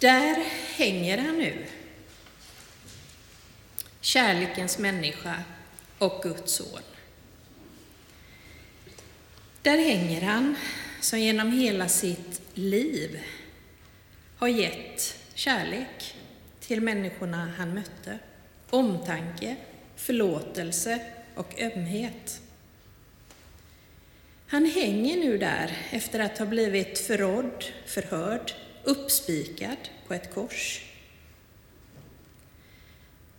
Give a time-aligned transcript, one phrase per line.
[0.00, 0.44] Där
[0.76, 1.66] hänger han nu.
[4.00, 5.42] Kärlekens människa
[5.98, 6.82] och Guds son.
[9.62, 10.56] Där hänger han
[11.00, 13.20] som genom hela sitt liv
[14.36, 16.14] har gett kärlek
[16.60, 18.18] till människorna han mötte.
[18.70, 19.56] Omtanke,
[19.96, 21.00] förlåtelse
[21.34, 22.40] och ömhet.
[24.46, 28.52] Han hänger nu där efter att ha blivit förrådd, förhörd,
[28.84, 29.78] uppspikad
[30.08, 30.84] på ett kors.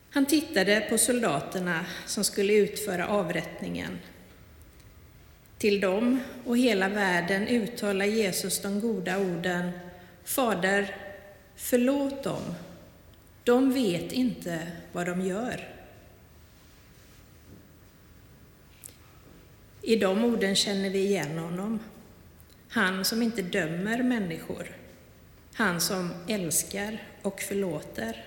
[0.10, 4.00] Han tittade på soldaterna som skulle utföra avrättningen.
[5.58, 9.72] Till dem och hela världen uttalar Jesus de goda orden
[10.24, 10.96] Fader,
[11.56, 12.56] förlåt dem.
[13.44, 15.70] De vet inte vad de gör.
[19.82, 21.80] I de orden känner vi igen honom.
[22.70, 24.76] Han som inte dömer människor.
[25.54, 28.26] Han som älskar och förlåter.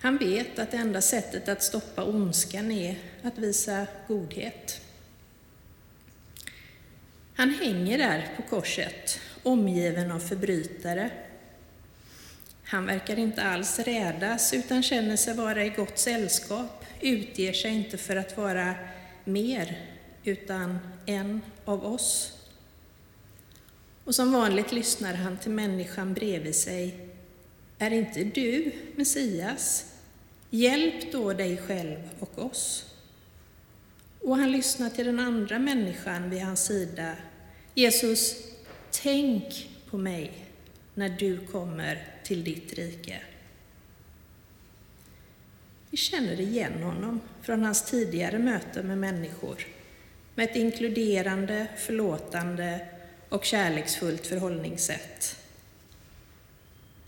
[0.00, 4.80] Han vet att det enda sättet att stoppa ondskan är att visa godhet.
[7.34, 11.10] Han hänger där på korset, omgiven av förbrytare.
[12.64, 17.98] Han verkar inte alls rädas, utan känner sig vara i gott sällskap, utger sig inte
[17.98, 18.74] för att vara
[19.24, 19.78] mer,
[20.24, 22.41] utan en av oss.
[24.04, 27.08] Och som vanligt lyssnar han till människan bredvid sig.
[27.78, 29.84] Är inte du Messias?
[30.50, 32.86] Hjälp då dig själv och oss.
[34.20, 37.16] Och han lyssnar till den andra människan vid hans sida.
[37.74, 38.36] Jesus,
[38.90, 40.32] tänk på mig
[40.94, 43.20] när du kommer till ditt rike.
[45.90, 49.66] Vi känner igen honom från hans tidigare möten med människor,
[50.34, 52.88] med ett inkluderande, förlåtande
[53.32, 55.36] och kärleksfullt förhållningssätt.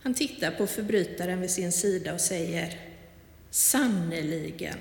[0.02, 2.80] Han tittar på förbrytaren vid sin sida och säger
[3.50, 4.78] Sannerligen,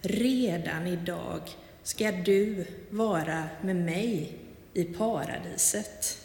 [0.00, 1.40] redan idag
[1.82, 4.38] ska du vara med mig
[4.74, 6.18] i paradiset.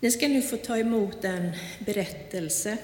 [0.00, 2.78] Ni ska nu få ta emot en berättelse.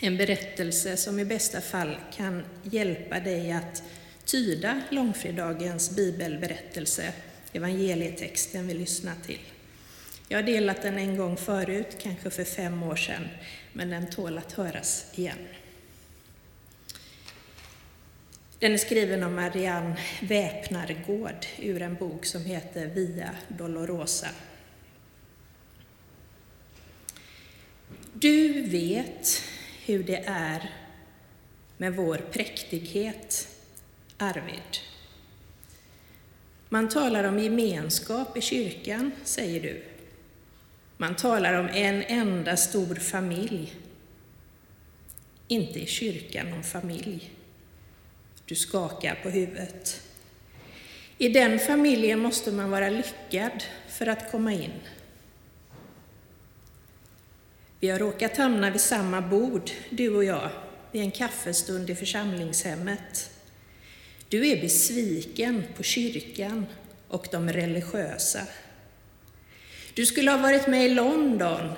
[0.00, 3.82] En berättelse som i bästa fall kan hjälpa dig att
[4.24, 7.12] tyda långfredagens bibelberättelse,
[7.52, 9.40] evangelietexten vi lyssnar till.
[10.28, 13.28] Jag har delat den en gång förut, kanske för fem år sedan,
[13.72, 15.38] men den tål att höras igen.
[18.58, 24.28] Den är skriven av Marianne Väpnargård ur en bok som heter Via Dolorosa.
[28.12, 29.42] Du vet
[29.86, 30.70] hur det är
[31.76, 33.48] med vår präktighet,
[34.22, 34.78] Arvid.
[36.68, 39.84] Man talar om gemenskap i kyrkan, säger du.
[40.96, 43.76] Man talar om en enda stor familj.
[45.48, 47.30] Inte i kyrkan om familj.
[48.44, 50.02] Du skakar på huvudet.
[51.18, 54.80] I den familjen måste man vara lyckad för att komma in.
[57.80, 60.50] Vi har råkat hamna vid samma bord, du och jag,
[60.92, 63.31] vid en kaffestund i församlingshemmet.
[64.32, 66.66] Du är besviken på kyrkan
[67.08, 68.46] och de religiösa.
[69.94, 71.72] Du skulle ha varit med i London,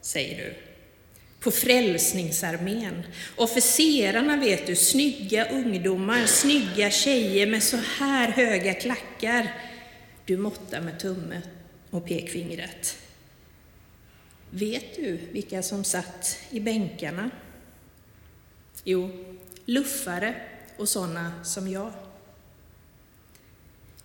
[0.00, 0.54] säger du.
[1.40, 3.02] På Frälsningsarmén.
[3.36, 9.54] Officerarna vet du, snygga ungdomar, snygga tjejer med så här höga klackar.
[10.24, 11.42] Du måttar med tummen
[11.90, 12.98] och pekfingret.
[14.50, 17.30] Vet du vilka som satt i bänkarna?
[18.84, 19.10] Jo,
[19.64, 20.34] luffare
[20.78, 21.92] och sådana som jag.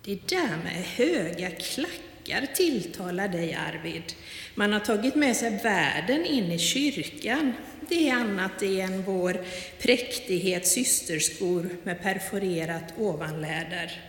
[0.04, 4.14] Det där med höga klackar tilltalar dig, Arvid.
[4.54, 7.52] Man har tagit med sig världen in i kyrkan.
[7.88, 9.44] Det är annat än vår
[9.78, 14.02] präktighet systerskor med perforerat ovanläder.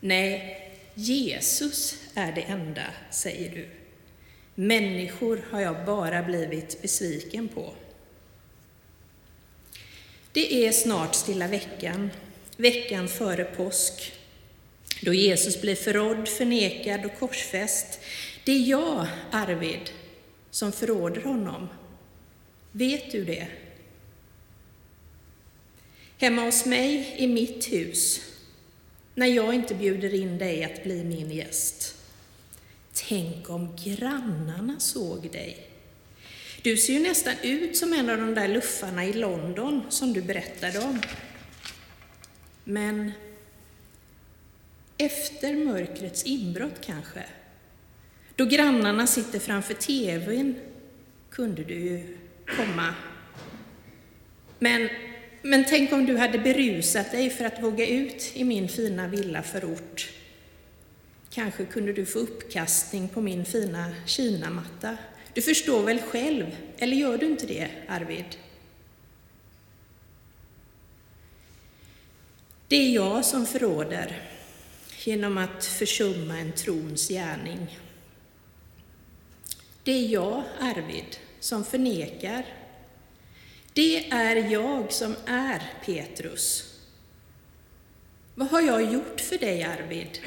[0.00, 0.62] Nej,
[0.94, 3.68] Jesus är det enda, säger du.
[4.54, 7.74] Människor har jag bara blivit besviken på.
[10.36, 12.10] Det är snart stilla veckan,
[12.56, 14.12] veckan före påsk,
[15.02, 18.00] då Jesus blir förrådd, förnekad och korsfäst.
[18.44, 19.90] Det är jag, Arvid,
[20.50, 21.68] som förråder honom.
[22.72, 23.48] Vet du det?
[26.18, 28.20] Hemma hos mig i mitt hus,
[29.14, 31.94] när jag inte bjuder in dig att bli min gäst.
[33.08, 35.75] Tänk om grannarna såg dig.
[36.66, 40.22] Du ser ju nästan ut som en av de där luffarna i London som du
[40.22, 41.00] berättade om.
[42.64, 43.12] Men
[44.98, 47.24] Efter mörkrets inbrott kanske?
[48.36, 50.54] Då grannarna sitter framför TVn
[51.30, 52.16] kunde du ju
[52.56, 52.94] komma.
[54.58, 54.88] Men,
[55.42, 60.10] men tänk om du hade berusat dig för att våga ut i min fina villaförort.
[61.30, 64.96] Kanske kunde du få uppkastning på min fina kinamatta.
[65.36, 68.36] Du förstår väl själv, eller gör du inte det, Arvid?
[72.68, 74.22] Det är jag som förråder
[75.04, 77.78] genom att försumma en trons gärning.
[79.84, 82.46] Det är jag, Arvid, som förnekar.
[83.72, 86.74] Det är jag som är Petrus.
[88.34, 90.18] Vad har jag gjort för dig, Arvid,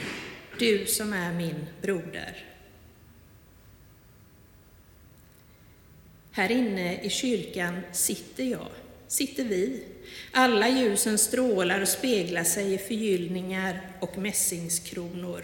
[0.59, 2.45] du som är min broder?
[6.31, 8.67] Här inne i kyrkan sitter jag,
[9.07, 9.83] sitter vi.
[10.31, 15.43] Alla ljusen strålar och speglar sig i förgyllningar och mässingskronor.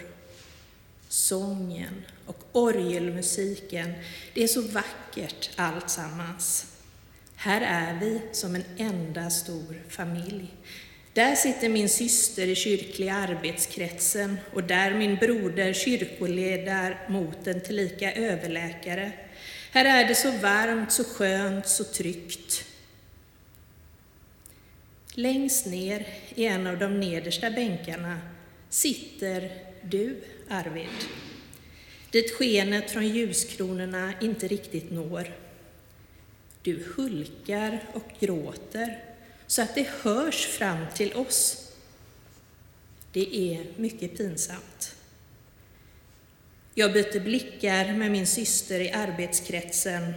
[1.08, 3.92] Sången och orgelmusiken,
[4.34, 6.66] det är så vackert alltsammans.
[7.36, 10.54] Här är vi som en enda stor familj.
[11.12, 19.12] Där sitter min syster i kyrkliga arbetskretsen och där min broder kyrkoledarmoten tillika överläkare.
[19.76, 22.64] Här är det så varmt, så skönt, så tryggt.
[25.14, 28.18] Längst ner i en av de nedersta bänkarna
[28.68, 29.52] sitter
[29.82, 30.88] du, Arvid,
[32.10, 35.34] dit skenet från ljuskronorna inte riktigt når.
[36.62, 39.04] Du hulkar och gråter
[39.46, 41.72] så att det hörs fram till oss.
[43.12, 44.95] Det är mycket pinsamt.
[46.78, 50.12] Jag byter blickar med min syster i arbetskretsen.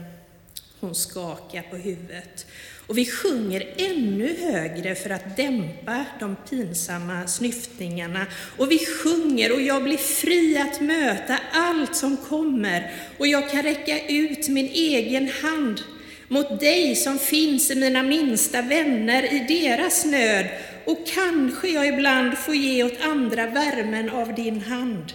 [0.80, 2.46] Hon skakar på huvudet
[2.88, 8.26] och vi sjunger ännu högre för att dämpa de pinsamma snyftningarna.
[8.58, 13.64] Och vi sjunger och jag blir fri att möta allt som kommer och jag kan
[13.64, 15.82] räcka ut min egen hand
[16.28, 20.46] mot dig som finns i mina minsta vänner i deras nöd
[20.86, 25.14] och kanske jag ibland får ge åt andra värmen av din hand.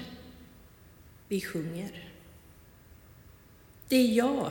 [1.28, 2.10] Vi sjunger.
[3.88, 4.50] Det är jag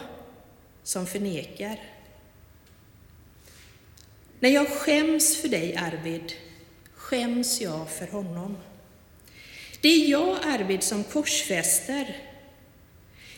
[0.84, 1.80] som förnekar.
[4.40, 6.34] När jag skäms för dig, Arvid,
[6.94, 8.58] skäms jag för honom.
[9.82, 12.18] Det är jag, Arvid, som korsfäster.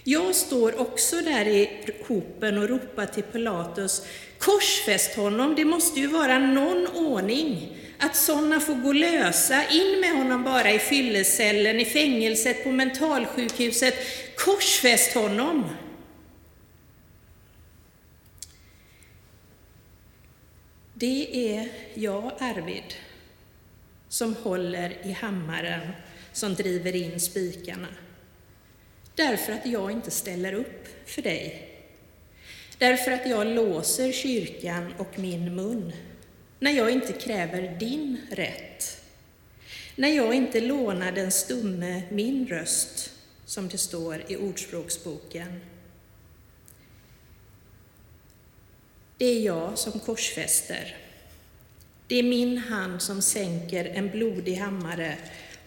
[0.03, 1.69] Jag står också där i
[2.07, 4.05] hopen och ropar till Pilatus,
[4.37, 10.17] korsfäst honom, det måste ju vara någon ordning att sådana får gå lösa, in med
[10.17, 13.95] honom bara i fyllecellen, i fängelset, på mentalsjukhuset,
[14.37, 15.69] korsfäst honom.
[20.93, 22.93] Det är jag, Arvid,
[24.09, 25.91] som håller i hammaren
[26.33, 27.87] som driver in spikarna.
[29.15, 31.71] Därför att jag inte ställer upp för dig.
[32.77, 35.93] Därför att jag låser kyrkan och min mun
[36.65, 39.01] när jag inte kräver din rätt.
[39.95, 43.11] När jag inte lånar den stumme min röst,
[43.45, 45.61] som det står i Ordspråksboken.
[49.17, 50.97] Det är jag som korsfäster.
[52.07, 55.17] Det är min hand som sänker en blodig hammare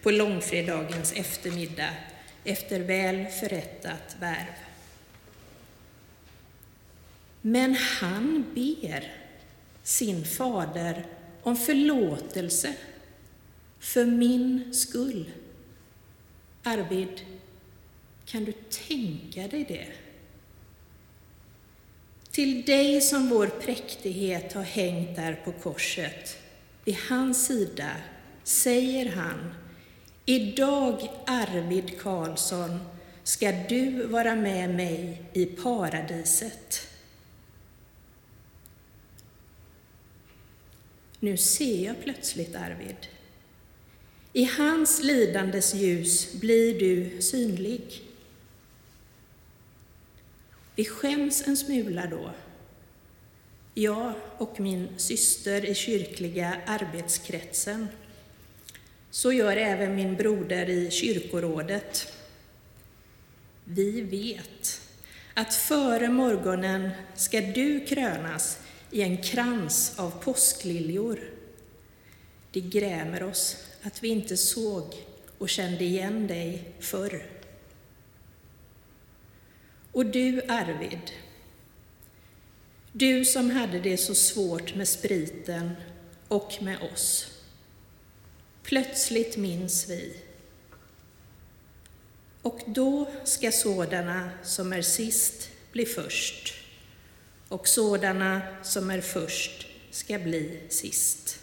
[0.01, 1.93] på långfredagens eftermiddag
[2.43, 4.55] efter väl förrättat värv.
[7.41, 9.18] Men han ber
[9.83, 11.05] sin fader
[11.41, 12.73] om förlåtelse
[13.79, 15.31] för min skull.
[16.63, 17.21] Arvid,
[18.25, 19.87] kan du tänka dig det?
[22.31, 26.37] Till dig som vår präktighet har hängt där på korset,
[26.85, 27.91] vid hans sida,
[28.43, 29.53] säger han,
[30.25, 32.79] idag Arvid Karlsson
[33.23, 36.88] ska du vara med mig i paradiset.
[41.19, 43.07] Nu ser jag plötsligt Arvid.
[44.33, 48.01] I hans lidandes ljus blir du synlig.
[50.75, 52.31] Vi skäms en smula då.
[53.73, 57.87] Jag och min syster i kyrkliga arbetskretsen.
[59.11, 62.13] Så gör även min broder i kyrkorådet.
[63.63, 64.81] Vi vet
[65.33, 68.59] att före morgonen ska du krönas
[68.91, 71.19] i en krans av påskliljor.
[72.51, 75.05] Det grämer oss att vi inte såg
[75.37, 77.25] och kände igen dig förr.
[79.91, 81.11] Och du, Arvid,
[82.91, 85.71] du som hade det så svårt med spriten
[86.27, 87.27] och med oss.
[88.63, 90.15] Plötsligt minns vi
[92.41, 96.53] Och då ska sådana som är sist bli först,
[97.49, 101.39] och sådana som är först ska bli sist.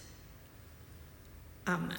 [1.64, 1.98] Amen.